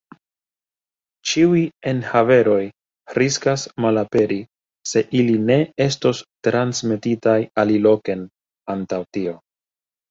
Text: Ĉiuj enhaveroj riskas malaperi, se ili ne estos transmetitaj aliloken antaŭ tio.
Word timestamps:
Ĉiuj 1.31 1.59
enhaveroj 1.91 2.63
riskas 3.19 3.67
malaperi, 3.85 4.41
se 4.93 5.05
ili 5.21 5.39
ne 5.51 5.61
estos 5.89 6.27
transmetitaj 6.49 7.39
aliloken 7.67 8.29
antaŭ 8.79 9.05
tio. 9.17 9.41